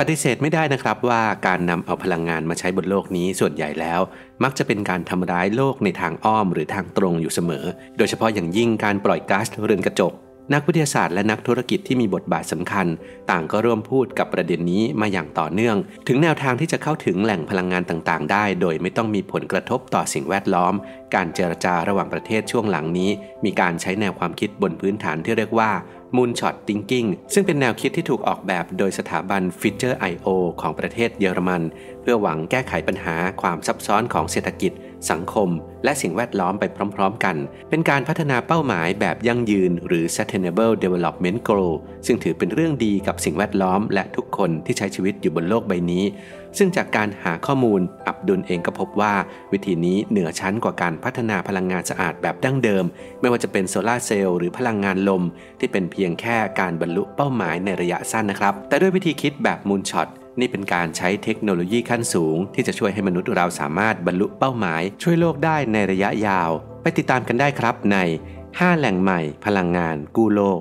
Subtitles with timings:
[0.10, 4.00] ฏิเสธไม่ได้นะครับว่าการนำเอาพลังงานมาใช้บนโลกนี้ส่วนใหญ่แล้ว
[4.42, 7.64] มักจะเป็นการทำร้ายโลกในทางอ้อมหรือทางตรงอยู่เสมอ
[7.96, 10.12] โดยเฉพาะอย่างยิ่งการปล่อยก๊าซเรือนกระจก
[10.54, 12.86] นักวิทยาศาสตร์และนักธุรกิจที่มีบทบาทสำคัญ
[13.30, 20.74] ต่างก็ร่วมพูดกับประเด็นนี้มาอย่างต่อเนื่อง ถึงแนวทางที่จะเข้าถึงแหล่งพลังงานต่างๆ ได้ โดยไม่ต้องมีผลกระทบต่อสิ่งแวดล้อม
[21.14, 23.10] การเจรจาระหว่างประเทศช่วงหลังนี้
[23.44, 25.70] มีการใช้แนวความคิดบนพื้นฐานที่เรียกว่า
[26.16, 30.28] Moonshot Thinking ซึ่งเป็นแนวคิดที่ถูกออกแบบโดยสถาบัน Future I.O.
[30.60, 31.62] ของประเทศเยอรมัน
[32.00, 34.72] เพื่อหวังแก้ไขปัญหาความซับซ้อนของเศรษฐกิจ
[35.10, 35.48] สังคม
[35.84, 36.64] และสิ่งแวดล้อมไป
[36.96, 37.36] พร้อม ๆ กัน
[37.70, 41.72] เป็นการพัฒนาเป้าหมายแบบยั่งยืน หรือ Sustainable Development Goal
[42.06, 46.04] ซึ่งถือเป็นเรื่องดีกับสิ่งแวดล้อมและทุกคนที่ใช้ชีวิตอยู่บนโลกใบนี้
[46.58, 49.14] ซึ่งจากการหาข้อมูลอับดุลเองก็พบว่า
[49.52, 52.84] วิธีนี้เหนือชั้นกว่าการพัฒนาพลังงานสะอาดแบบดั้งเดิม
[53.20, 55.22] ไม่ว่าจะเป็นโซลาเซลล์หรือพลังงานลม
[55.60, 60.08] ที่เป็นเพียงแค่การบรรลุเป้าหมายในระยะสั้นนะครับ แต่ด้วยวิธีคิดแบบมูลช็อต
[60.40, 66.50] นี่เป็นการใช้เทคโนโลยีขั้นสูง ที่จะช่วยให้มนุษย์เราสามารถบรรลุเป้าหมาย ช่วยโลกได้ในระยะยาว
[66.82, 67.98] ไปติดตามกันได้ครับใน
[68.40, 70.60] 5 แหล่งใหม่ พลังงานกู้โลก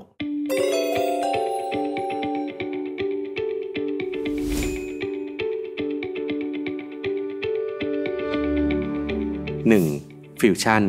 [9.73, 10.41] 1.
[10.41, 10.83] ฟิวชั่น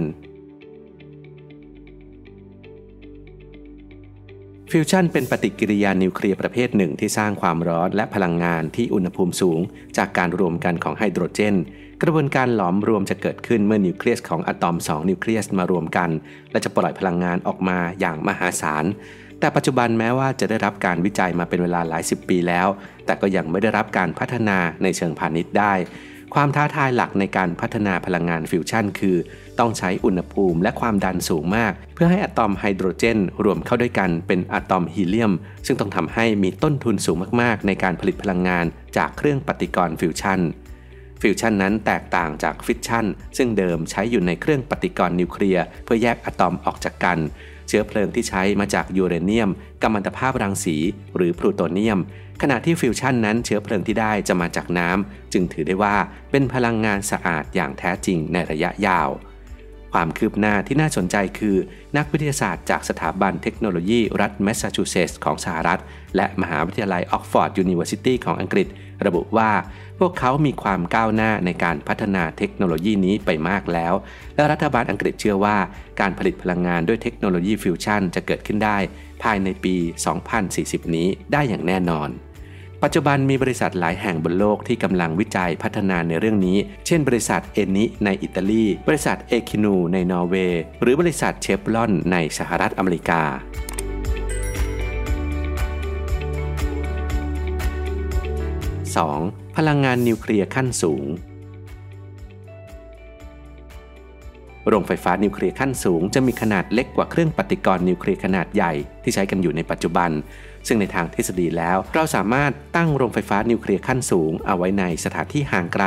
[4.72, 9.60] ฟิวชั่นเป็นปฏิกิริยานิวเคลียร์ประเภทหนึ่งที่สร้างความร้อนและพลังงานที่อุณหภูมิสูง
[9.96, 11.56] จากการรวมกันของไฮโดรเจน
[12.02, 16.10] กระบวนการหลอมรวมจะเกิดขึ้นเมื่อนิวเคลียสของอะตอม 2 นิวเคลียสมารวมกัน
[16.50, 18.84] และจะปล่อยพลังงานออกมาอย่างมหาศาล
[19.40, 22.68] แต่ปัจจุบันแม้ว่าจะได้รับการวิจัยมาเป็นเวลาหลายสิบปีแล้ว
[23.06, 25.74] แต่ก็ยังไม่ได้รับการพัฒนาในเชิงพาณิชย์ได้
[26.34, 29.16] ความท้าทายหลักในการพัฒนาพลังงานฟิวชั่นคือ
[29.58, 35.32] ต้องใช้อุณหภูมิและความดันสูงมาก เพื่อให้อะตอมไฮโดรเจน รวมเข้าด้วยกันเป็นอะตอมฮีเลียม
[35.66, 38.64] ซึ่งต้องทำให้มีต้นทุนสูงมากๆ ในการผลิตพลังงาน
[38.96, 40.40] จากเครื่องปฏิกรณ์ฟิวชั่น
[41.22, 47.18] ฟิวชันนั้นแตกต่างจากฟิชชันซึ่งเดิมใช้อยู่ในเครื่องปฏิกรณ์นิวเคลียร์เพื่อแยกอะตอมออกจากกัน
[47.68, 49.50] เชื้อเพลิงที่ใช้มาจากยูเรเนียม
[49.82, 50.76] กัมมันตภาพรังสี
[51.16, 51.98] หรือพลูโตเนียม
[52.42, 55.96] ขณะที่ฟิวชั่นนั้นเชื้อเพลิงที่ได้จะมาจากน้ำ จึงถือได้ว่า
[56.30, 59.10] เป็นพลังงานสะอาดอย่างแท้จริงในระยะยาว
[59.92, 61.56] ความคืบหน้าที่น่าสนใจคือ
[61.96, 65.80] นักวิทยาศาสตร์จากสถาบันเทคโนโลยีรัฐแมสซาชูเซตส์ของสหรัฐ
[66.16, 68.66] และมหาวิทยาลัย Oxford University ของอังกฤษ
[69.06, 69.50] ระบุว่า
[69.98, 73.94] พวกเขามีความก้าวหน้าในการพัฒนาเทคโนโลยีนี้ไปมากแล้ว
[74.36, 75.56] และรัฐบาลอังกฤษเชื่อว่า
[76.00, 78.78] การผลิตพลังงานด้วยเทคโนโลยีฟิวชั่นจะเกิดขึ้นได้
[79.22, 79.74] ภายในปี
[80.34, 82.08] 2040 นี้ได้อย่างแน่นอน
[82.82, 93.22] ปัจจุบันมีบริษัทหลายแห่งบนโลกที่กำลังวิจัยพัฒนาในเรื่องนี้ เช่น บริษัทเอนิในอิตาลี บริษัทเอคินูในนอร์เวย์ หรือบริษัทเชฟลอนในสหรัฐอเมริกา
[99.04, 99.45] 2.
[99.56, 101.06] พลังงานนิวเคลียร์ขั้นสูง
[104.68, 108.72] โรงไฟฟ้านิวเคลียร์ขั้นสูงจะมีขนาดเล็กกว่าเครื่องปฏิกรณ์นิวเคลียร์ขนาดใหญ่
[109.02, 110.10] ที่ใช้กันอยู่ในปัจจุบัน
[110.66, 115.84] ซึ่งในทางทฤษฎีแล้ว เราสามารถตั้งโรงไฟฟ้านิวเคลียร์ขั้นสูง เอาไว้ในสถานที่ห่างไกล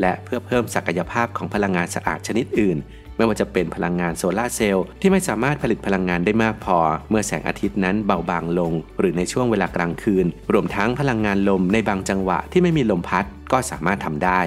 [0.00, 2.78] และเพื่อเพิ่มศักยภาพของพลังงานสะอาดชนิดอื่น
[3.16, 6.78] ไม่ว่าจะเป็นพลังงานโซลาร์เซลล์ที่ไม่สามารถผลิตพลังงานได้มากพอ
[7.10, 14.40] เมื่อแสงอาทิตย์นั้นเบาบางลง หรือในช่วงเวลากลางคืน รวมทั้งพลังงานลมในบางจังหวะที่ไม่มีลมพัดก็สามารถทำได้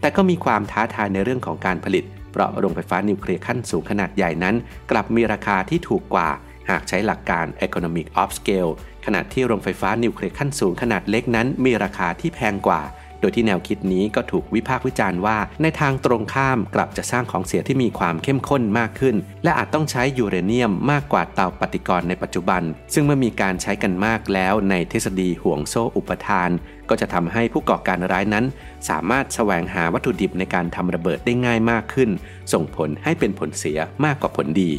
[0.00, 4.54] แต่ก็มีความท้าทายในเรื่องของการผลิต เพราะโรงไฟฟ้านิวเคลียร์ขั้นสูงขนาดใหญ่นั้น
[4.90, 6.28] กลับมีราคาที่ถูกกว่า
[6.70, 8.72] หากใช้หลักการ economic of scale
[9.06, 12.82] ขณะที่โรงไฟฟ้านิวเคลียร์ขั้นสูงขนาดเล็กนั้นมีราคาที่แพงกว่า
[13.22, 22.62] โดยที่แนวคิดนี้ก็ถูกวิพากษ์วิจารณ์ว่า ในทางตรงข้ามกลับจะสร้างของเสียที่มีความเข้มข้นมากขึ้น และอาจต้องใช้ยูเรเนียมมากกว่าเตาปฏิกรณ์ในปัจจุบัน
[22.94, 26.50] ซึ่งเมื่อมีการใช้กันมากแล้วในทฤษฎีห่วงโซ่อุปทาน
[26.88, 28.44] ก็จะทำให้ผู้ก่อการร้ายนั้น
[28.88, 32.10] สามารถแสวงหาวัตถุดิบในการทำระเบิดได้ง่ายมากขึ้น
[32.52, 34.72] ส่งผลให้เป็นผลเสียมากกว่าผลดี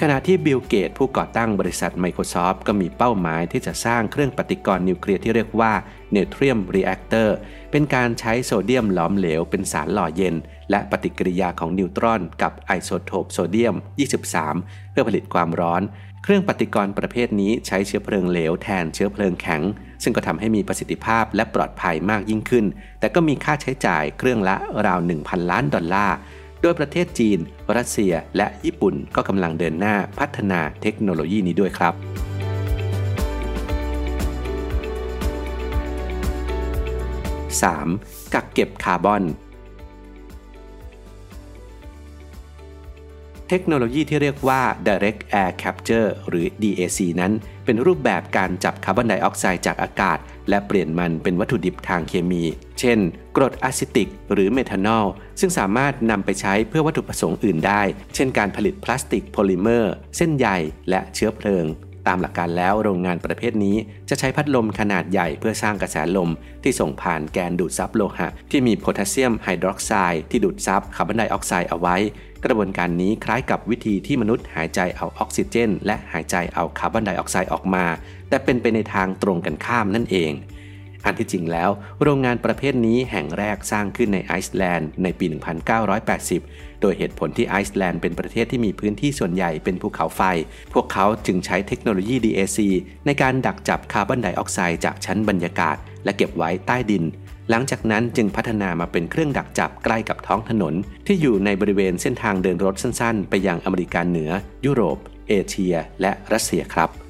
[0.00, 5.72] ขณะที่บิลเกตส์ผู้ก่อตั้งบริษัท Microsoft ก็มีเป้าหมายที่จะสร้างเครื่องปฏิกรณ์นิวเคลียร์ที่เรียกว่า
[6.14, 7.28] Natrium Reactor
[7.70, 10.34] เป็นการใช้โซเดียมหลอมเหลวเป็นสารหล่อเย็น
[10.70, 13.74] และปฏิกิริยาของนิวตรอนกับไอโซโทปโซเดียม
[14.34, 15.82] 23 เพื่อผลิตความร้อน
[16.22, 19.62] เครื่องปฏิกรณ์ประเภทนี้ใช้เชื้อเพลิงเหลวแทนเชื้อเพลิงแข็ง
[20.02, 22.64] ซึ่งก็ทำให้มีประสิทธิภาพและปลอดภัยมากยิ่งขึ้น
[23.00, 24.56] แต่ก็มีค่าใช้จ่ายเครื่องละ
[24.86, 26.16] ราว 1,000 ล้านดอลลาร์
[26.62, 27.38] โดยประเทศจีน
[27.76, 31.94] รัสเซีย และญี่ปุ่นก็กำลังเดินหน้าพัฒนาเทคโนโลยีนี้ด้วยครับ
[37.52, 38.34] 3.
[38.34, 39.22] กักเก็บคาร์บอน
[43.54, 47.32] เทคโนโลยีที่เรียกว่า direct air capture หรือ DAC นั้น
[47.64, 50.18] เป็นรูปแบบการจับคาร์บอนไดออกไซด์จากอากาศ
[50.48, 52.44] และเปลี่ยนมันเป็นวัตถุดิบทางเคมี
[52.80, 52.98] เช่น
[53.36, 55.06] กรดอะซิติก หรือเมทานอล
[55.40, 57.82] ซึ่งสามารถนำไปใช้เพื่อวัตถุประสงค์อื่นได้
[58.14, 60.48] เช่นการผลิตพลาสติกโพลิเมอร์ เส้นใย
[60.90, 61.66] และเชื้อเพลิง
[62.08, 63.76] ตามหลักการแล้วโรงงานประเภทนี้
[64.08, 66.30] จะใช้พัดลมขนาดใหญ่เพื่อสร้างกระแสลม
[66.62, 71.96] ที่ส่งผ่านแกนดูดซับโลหะ ที่มีโพแทสเซียมไฮดรอกไซด์ที่ดูดซับคาร์บอนไดออกไซด์เอาไว้
[72.44, 77.84] กระบวนการนี้คล้ายกับวิธีที่มนุษย์หายใจเอาออกซิเจน และหายใจเอาคาร์บอนไดออกไซด์ออกมา
[78.28, 80.32] แต่เป็นไปในทางตรงกันข้ามนั่นเอง
[81.04, 81.70] อันที่จริงแล้ว
[82.02, 85.26] โรงงานประเภทนี้แห่งแรกสร้างขึ้นในไอซ์แลนด์ในปี
[86.04, 90.22] 1980 โดยเหตุผลที่ไอซ์แลนด์เป็นประเทศที่มีพื้นที่ส่วนใหญ่เป็นภูเขาไฟ
[90.72, 92.58] พวกเขาจึงใช้เทคโนโลยี DAC
[93.06, 97.04] ในการดักจับคาร์บอนไดออกไซด์จากชั้นบรรยากาศ และเก็บไว้ใต้ดิน
[97.50, 100.74] หลังจากนั้นจึงพัฒนามาเป็นเครื่องดักจับใกล้กับท้องถนน
[101.06, 104.30] ที่อยู่ในบริเวณเส้นทางเดินรถสั้นๆ ไปยังอเมริกาเหนือ
[104.66, 104.98] ยุโรป
[105.28, 107.01] เอเชีย และรัสเซียครับ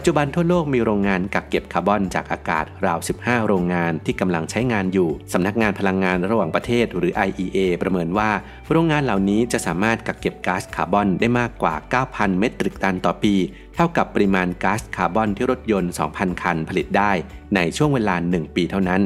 [0.00, 8.30] ปัจจุบันทั่วโลกมีโรงงานกักเก็บคาร์บอนจากอากาศราว 15 โรงงานที่กำลังใช้งานอยู่สำนักงานพลังงานระหว่างประเทศหรือ IEA ประเมินว่า
[8.70, 11.74] โรงงานเหล่านี้จะสามารถกักเก็บก๊าซคาร์บอนได้มากกว่า
[12.06, 13.34] 9,000 เมตริกตันต่อปี
[13.74, 17.12] เท่ากับปริมาณก๊าซคาร์บอนที่รถยนต์ 2,000 คันผลิตได้
[17.54, 19.00] ในช่วงเวลา 1 ปีเท่านั้น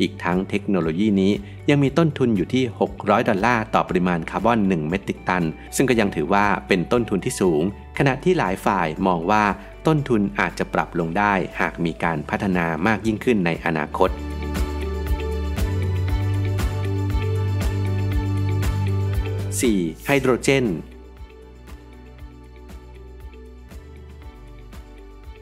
[0.00, 1.32] อีกทั้งเทคโนโลยีนี้
[1.70, 2.64] ยังมีต้นทุนอยู่ที่
[2.96, 5.44] 600 ดอลลาร์ต่อปริมาณคาร์บอน 1 เมตริกตัน
[5.76, 7.62] ซึ่งก็ยังถือว่าเป็นต้นทุนที่สูง
[7.98, 9.44] ขณะที่หลายฝ่ายมองว่า
[9.86, 14.10] ต้นทุนอาจจะปรับลงได้ หากมีการพัฒนามากยิ่งขึ้นในอนาคต
[19.60, 20.04] 4.
[20.06, 20.66] ไฮโดรเจน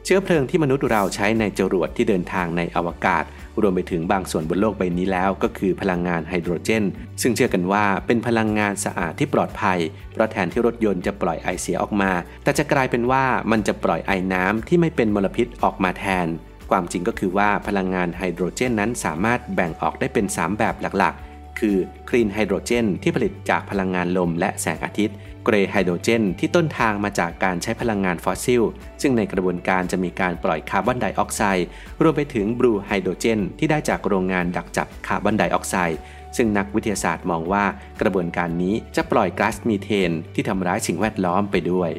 [0.07, 3.23] เชื้อเพลิงที่มนุษย์เราใช้ในจรวดที่เดินทางในอวกาศ
[3.61, 6.83] รวมไปถึงบางส่วนบนโลกใบนี้แล้ว ก็คือพลังงานไฮโดรเจน
[7.21, 9.79] ซึ่งเชื่อกันว่าเป็นพลังงานสะอาดที่ปลอดภัย
[10.13, 12.11] เพราะแทนที่รถยนต์จะปล่อยไอเสียออกมา
[12.43, 16.27] แต่จะกลายเป็นว่ามันจะปล่อยไอน้ำที่ไม่เป็นมลพิษออกมาแทน
[16.71, 21.77] ความจริงก็คือว่าพลังงานไฮโดรเจนนั้นสามารถแบ่งออกได้เป็น 3 แบบหลักๆ คือ
[22.09, 28.63] green ไฮโดรเจนที่ผลิตจากพลังงานลมและแสงอาทิตย์ grey ไฮโดรเจนที่ต้นทางมาจากการใช้พลังงานฟอสซิล
[29.01, 31.67] ซึ่งในกระบวนการจะมีการปล่อยคาร์บอนไดออกไซด์
[32.01, 35.99] รวมไปถึง blue ไฮโดรเจนที่ได้จากโรงงานดักจับคาร์บอนไดออกไซด์
[36.37, 37.65] ซึ่งนักวิทยาศาสตร์มองว่า
[38.01, 41.91] กระบวนการนี้จะปล่อยก๊าซมีเทน ที่ทำร้ายสิ่งแวดล้อมไปด้วย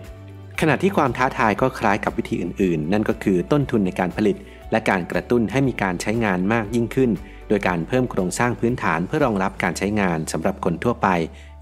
[0.60, 4.36] ขณะที่ความท้าทายก็คล้ายกับวิธีอื่น ๆ นั่นก็คือต้นทุนในการผลิต
[4.70, 7.10] และการกระตุ้นให้มีการใช้งานมากยิ่งขึ้น
[7.48, 11.08] โดยการเพิ่มโครงสร้างพื้นฐานเพื่อรองรับการใช้งานสำหรับคนทั่วไป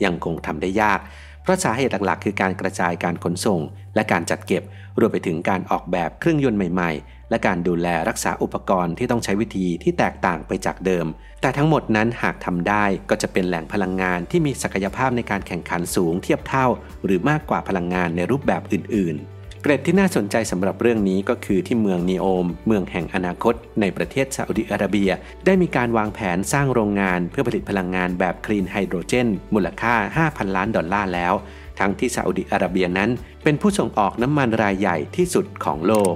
[0.04, 1.00] ยังคงทำได้ยาก
[1.42, 3.60] เพราะสาเหตุหลักๆ คือการกระจายการขนส่ง
[3.94, 4.62] และการจัดเก็บ
[4.98, 11.06] รวมไปถึงการออกแบบเครื่องยนต์ใหม่ๆ และการดูแลรักษาอุปกรณ์ที่ต้องใช้วิธีที่แตกต่างไปจากเดิม
[11.40, 16.66] แต่ทั้งหมดนั้นหากทำได้ก็จะเป็นแหล่งพลังงานที่มีศักยภาพในการแข่งขันสูงเทียบเท่า
[17.04, 19.33] หรือมากกว่าพลังงานในรูปแบบอื่นๆ
[19.66, 25.10] เกร็ดที่น่าสนใจสำหรับเรื่องนี้ก็คือที่เมืองนีโอม เมืองแห่งอนาคต ในประเทศซาอุดิอาระเบีย
[25.46, 29.94] ได้มีการวางแผนสร้างโรงงานเพื่อผลิตพลังงานแบบคลีนไฮโดรเจน มูลค่า
[30.28, 31.34] 5,000 ล้านดอลลาร์แล้ว
[31.78, 33.10] ทั้งที่ซาอุดิอาระเบียนั้น
[33.42, 36.14] เป็นผู้ส่งออกน้ำมันรายใหญ่ที่สุดของโลก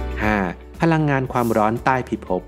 [0.00, 0.80] 5.
[0.80, 2.42] พลังงานความร้อนใต้พิภพ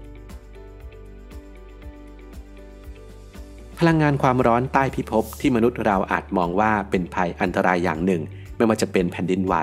[3.84, 8.22] พลังงานความร้อนใต้พิภพที่มนุษย์เราอาจมองว่าเป็นภัยอันตรายอย่างหนึ่ง
[8.56, 9.54] ไม่ว่าจะเป็นแผ่นดินไหว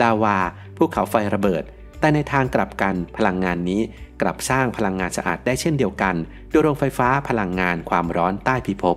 [0.00, 0.38] ลาวา
[0.76, 1.62] ภูเขาไฟระเบิด
[2.00, 3.80] แต่ในทางกลับกันพลังงานนี้
[4.20, 6.14] กลับสร้างพลังงานสะอาดได้เช่นเดียวกัน
[6.50, 8.96] โดยโรงไฟฟ้าพลังงานความร้อนใต้พิภพ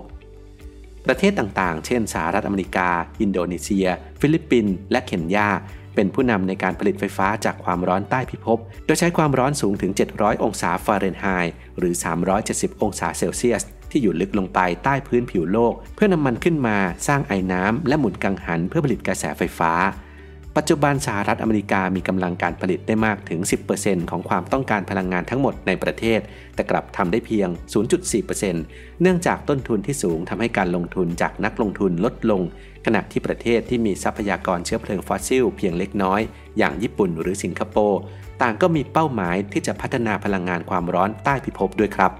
[1.06, 2.88] ประเทศต่างๆ เช่นสหรัฐอเมริกา
[3.20, 3.86] อินโดนีเซีย
[4.20, 5.48] ฟิลิปปินส์ และเคนยา
[5.94, 11.94] เป็นผู้นำในการผลิตไฟฟ้าจากความร้อนใต้พิภพ โดยใช้ความร้อนสูงถึง 700 องศาฟาเรนไฮต์ หรือ
[12.38, 16.76] 370 องศาเซลเซียส ที่อยู่ลึกลงไปใต้พื้นผิวโลก เพื่อนำมันขึ้นมา
[17.06, 19.72] สร้างไอ้น้ำและหมุนกังหันเพื่อผลิตกระแสไฟฟ้า
[20.56, 23.40] ปัจจุบันสหรัฐอเมริกามีกำลังการผลิตได้มากถึง
[23.76, 26.20] 10%ของความต้องการพลังงานทั้งหมดในประเทศ
[26.54, 27.48] แต่กลับทำได้เพียง
[28.24, 32.42] 0.4%เนื่องจากต้นทุนที่สูงทำให้การลงทุนจากนักลงทุนลดลง
[32.86, 36.20] ขณะที่ประเทศที่มีทรัพยากรเชื้อเพลิงฟอสซิลเพียงเล็กน้อย
[36.58, 38.00] อย่างญี่ปุ่นหรือสิงคโปร์
[38.42, 42.12] ต่างก็มีเป้าหมายที่จะพัฒนาพลังงานความร้อนใต้พิภพด้วยครับ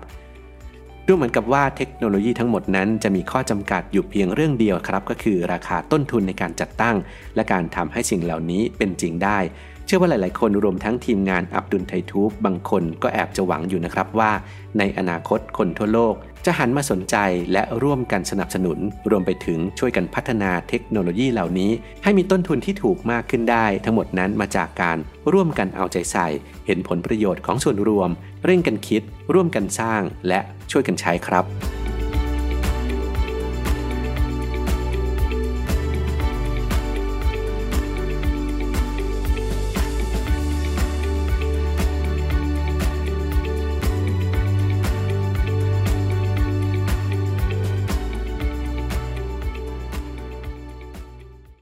[1.09, 6.97] ดูเหมือนกับว่าเทคโนโลยีทั้งหมดนั้นจะมีข้อจำกัดอยู่เพียงเรื่องเดียวครับ ก็คือราคาต้นทุนในการจัดตั้ง
[7.35, 9.39] และการทำให้สิ่งเหล่านี้เป็นจริงได้
[9.87, 14.33] เชื่อว่าหลาย ๆ คนรวมทั้งทีมงานอับดุลไททูบบางคนก็แอบจะหวังอยู่นะครับว่า
[14.79, 16.15] ในอนาคตคนทั่วโลก
[16.47, 17.17] จะหันมาสนใจ
[17.53, 18.79] และร่วมกันสนับสนุน
[19.11, 21.71] รวมไปถึงช่วยกันพัฒนาเทคโนโลยีเหล่านี้
[22.03, 24.99] ให้มีต้นทุนที่ถูกมากขึ้นได้ ทั้งหมดนั้นมาจากการ
[25.33, 26.27] ร่วมกันเอาใจใส่
[26.67, 28.11] เห็นผลประโยชน์ของส่วนรวม
[28.45, 29.03] เร่งกันคิด
[29.35, 30.41] ร่วมกันสร้าง และ
[30.71, 31.76] ช่วยกันใช้ครับ